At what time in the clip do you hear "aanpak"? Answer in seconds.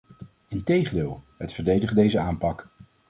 2.19-2.69